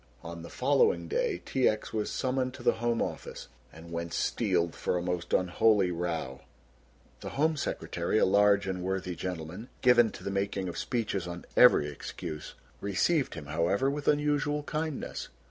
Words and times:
On 0.23 0.41
the 0.41 0.49
following 0.49 1.07
day 1.07 1.43
T. 1.45 1.69
X. 1.69 1.93
was 1.93 2.09
summoned 2.09 2.55
to 2.55 2.63
the 2.63 2.79
Home 2.81 3.03
Office 3.03 3.49
and 3.71 3.91
went 3.91 4.15
steeled 4.15 4.73
for 4.73 4.97
a 4.97 5.01
most 5.03 5.31
unholy 5.31 5.91
row. 5.91 6.41
The 7.19 7.37
Home 7.37 7.55
Secretary, 7.55 8.17
a 8.17 8.25
large 8.25 8.65
and 8.65 8.81
worthy 8.81 9.15
gentleman, 9.15 9.69
given 9.83 10.09
to 10.13 10.23
the 10.23 10.31
making 10.31 10.67
of 10.67 10.75
speeches 10.79 11.27
on 11.27 11.45
every 11.55 11.87
excuse, 11.87 12.55
received 12.79 13.35
him, 13.35 13.45
however, 13.45 13.91
with 13.91 14.07
unusual 14.07 14.63
kindness. 14.63 15.27